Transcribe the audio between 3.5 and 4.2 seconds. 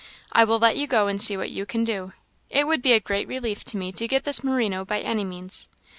to me to